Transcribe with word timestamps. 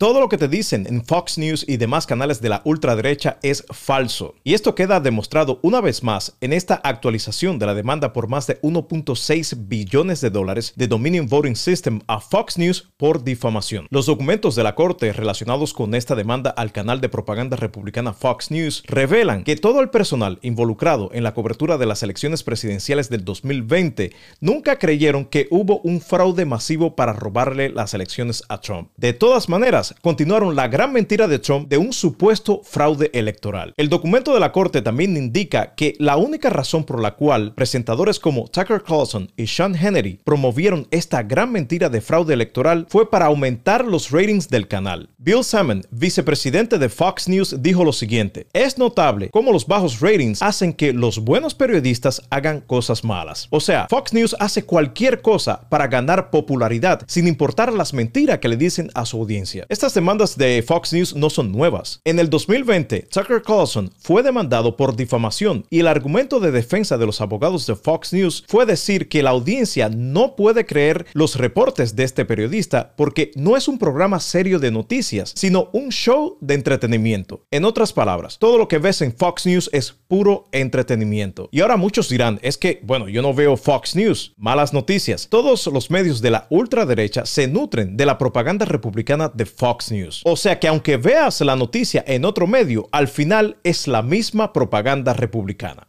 Todo 0.00 0.18
lo 0.18 0.30
que 0.30 0.38
te 0.38 0.48
dicen 0.48 0.86
en 0.86 1.04
Fox 1.04 1.36
News 1.36 1.66
y 1.68 1.76
demás 1.76 2.06
canales 2.06 2.40
de 2.40 2.48
la 2.48 2.62
ultraderecha 2.64 3.36
es 3.42 3.66
falso. 3.68 4.34
Y 4.44 4.54
esto 4.54 4.74
queda 4.74 4.98
demostrado 4.98 5.60
una 5.62 5.82
vez 5.82 6.02
más 6.02 6.38
en 6.40 6.54
esta 6.54 6.76
actualización 6.76 7.58
de 7.58 7.66
la 7.66 7.74
demanda 7.74 8.14
por 8.14 8.26
más 8.26 8.46
de 8.46 8.58
1.6 8.62 9.68
billones 9.68 10.22
de 10.22 10.30
dólares 10.30 10.72
de 10.74 10.88
Dominion 10.88 11.26
Voting 11.26 11.54
System 11.54 12.00
a 12.06 12.18
Fox 12.18 12.56
News 12.56 12.88
por 12.96 13.24
difamación. 13.24 13.88
Los 13.90 14.06
documentos 14.06 14.56
de 14.56 14.62
la 14.62 14.74
corte 14.74 15.12
relacionados 15.12 15.74
con 15.74 15.94
esta 15.94 16.14
demanda 16.14 16.48
al 16.48 16.72
canal 16.72 17.02
de 17.02 17.10
propaganda 17.10 17.58
republicana 17.58 18.14
Fox 18.14 18.50
News 18.50 18.82
revelan 18.86 19.44
que 19.44 19.56
todo 19.56 19.82
el 19.82 19.90
personal 19.90 20.38
involucrado 20.40 21.10
en 21.12 21.24
la 21.24 21.34
cobertura 21.34 21.76
de 21.76 21.84
las 21.84 22.02
elecciones 22.02 22.42
presidenciales 22.42 23.10
del 23.10 23.22
2020 23.22 24.14
nunca 24.40 24.78
creyeron 24.78 25.26
que 25.26 25.46
hubo 25.50 25.80
un 25.80 26.00
fraude 26.00 26.46
masivo 26.46 26.96
para 26.96 27.12
robarle 27.12 27.68
las 27.68 27.92
elecciones 27.92 28.44
a 28.48 28.62
Trump. 28.62 28.88
De 28.96 29.12
todas 29.12 29.50
maneras, 29.50 29.89
continuaron 30.00 30.56
la 30.56 30.68
gran 30.68 30.92
mentira 30.92 31.28
de 31.28 31.38
Trump 31.38 31.68
de 31.68 31.78
un 31.78 31.92
supuesto 31.92 32.60
fraude 32.64 33.10
electoral. 33.14 33.74
El 33.76 33.88
documento 33.88 34.34
de 34.34 34.40
la 34.40 34.52
corte 34.52 34.82
también 34.82 35.16
indica 35.16 35.74
que 35.74 35.94
la 35.98 36.16
única 36.16 36.50
razón 36.50 36.84
por 36.84 37.00
la 37.00 37.12
cual 37.16 37.54
presentadores 37.54 38.18
como 38.18 38.48
Tucker 38.48 38.82
Carlson 38.82 39.30
y 39.36 39.46
Sean 39.46 39.74
Hannity 39.74 40.20
promovieron 40.24 40.86
esta 40.90 41.22
gran 41.22 41.52
mentira 41.52 41.88
de 41.88 42.00
fraude 42.00 42.34
electoral 42.34 42.86
fue 42.88 43.10
para 43.10 43.26
aumentar 43.26 43.84
los 43.84 44.10
ratings 44.10 44.48
del 44.48 44.68
canal. 44.68 45.08
Bill 45.18 45.44
Salmon, 45.44 45.82
vicepresidente 45.90 46.78
de 46.78 46.88
Fox 46.88 47.28
News, 47.28 47.56
dijo 47.60 47.84
lo 47.84 47.92
siguiente: 47.92 48.46
Es 48.52 48.78
notable 48.78 49.30
cómo 49.30 49.52
los 49.52 49.66
bajos 49.66 50.00
ratings 50.00 50.42
hacen 50.42 50.72
que 50.72 50.92
los 50.92 51.18
buenos 51.18 51.54
periodistas 51.54 52.22
hagan 52.30 52.60
cosas 52.60 53.04
malas. 53.04 53.48
O 53.50 53.60
sea, 53.60 53.86
Fox 53.88 54.12
News 54.12 54.36
hace 54.38 54.64
cualquier 54.64 55.22
cosa 55.22 55.68
para 55.68 55.88
ganar 55.88 56.30
popularidad 56.30 57.02
sin 57.06 57.26
importar 57.26 57.72
las 57.72 57.92
mentiras 57.92 58.38
que 58.38 58.48
le 58.48 58.56
dicen 58.56 58.90
a 58.94 59.04
su 59.04 59.18
audiencia. 59.18 59.66
Estas 59.80 59.94
demandas 59.94 60.36
de 60.36 60.62
Fox 60.62 60.92
News 60.92 61.16
no 61.16 61.30
son 61.30 61.52
nuevas. 61.52 62.02
En 62.04 62.18
el 62.18 62.28
2020, 62.28 63.08
Tucker 63.10 63.40
Carlson 63.40 63.90
fue 63.98 64.22
demandado 64.22 64.76
por 64.76 64.94
difamación 64.94 65.64
y 65.70 65.80
el 65.80 65.86
argumento 65.86 66.38
de 66.38 66.50
defensa 66.50 66.98
de 66.98 67.06
los 67.06 67.22
abogados 67.22 67.66
de 67.66 67.74
Fox 67.76 68.12
News 68.12 68.44
fue 68.46 68.66
decir 68.66 69.08
que 69.08 69.22
la 69.22 69.30
audiencia 69.30 69.88
no 69.88 70.36
puede 70.36 70.66
creer 70.66 71.06
los 71.14 71.36
reportes 71.36 71.96
de 71.96 72.04
este 72.04 72.26
periodista 72.26 72.92
porque 72.94 73.30
no 73.36 73.56
es 73.56 73.68
un 73.68 73.78
programa 73.78 74.20
serio 74.20 74.58
de 74.58 74.70
noticias, 74.70 75.32
sino 75.34 75.70
un 75.72 75.88
show 75.88 76.36
de 76.42 76.56
entretenimiento. 76.56 77.46
En 77.50 77.64
otras 77.64 77.94
palabras, 77.94 78.38
todo 78.38 78.58
lo 78.58 78.68
que 78.68 78.76
ves 78.76 79.00
en 79.00 79.16
Fox 79.16 79.46
News 79.46 79.70
es 79.72 79.92
puro 79.92 80.44
entretenimiento. 80.52 81.48
Y 81.52 81.62
ahora 81.62 81.78
muchos 81.78 82.10
dirán, 82.10 82.38
es 82.42 82.58
que, 82.58 82.80
bueno, 82.82 83.08
yo 83.08 83.22
no 83.22 83.32
veo 83.32 83.56
Fox 83.56 83.96
News, 83.96 84.34
malas 84.36 84.74
noticias. 84.74 85.28
Todos 85.30 85.66
los 85.68 85.90
medios 85.90 86.20
de 86.20 86.32
la 86.32 86.46
ultraderecha 86.50 87.24
se 87.24 87.48
nutren 87.48 87.96
de 87.96 88.04
la 88.04 88.18
propaganda 88.18 88.66
republicana 88.66 89.30
de 89.32 89.46
Fox 89.70 89.92
News. 89.92 90.22
O 90.24 90.34
sea 90.34 90.58
que 90.58 90.66
aunque 90.66 90.96
veas 90.96 91.40
la 91.42 91.54
noticia 91.54 92.02
en 92.04 92.24
otro 92.24 92.48
medio, 92.48 92.88
al 92.90 93.06
final 93.06 93.58
es 93.62 93.86
la 93.86 94.02
misma 94.02 94.52
propaganda 94.52 95.12
republicana. 95.12 95.86